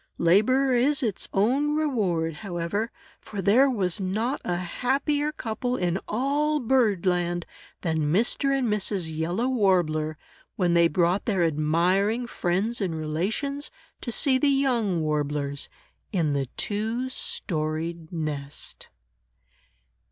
[0.17, 6.59] "Labor is its own reward," however, for there was not a happier couple in all
[6.59, 7.45] bird land
[7.81, 8.45] than Mr.
[8.49, 9.15] and Mrs.
[9.15, 10.17] Yellow Warbler,
[10.55, 13.69] when they brought their admiring friends and relations,
[14.01, 15.69] to see the young Warblers,
[16.11, 18.87] in the two storied nest.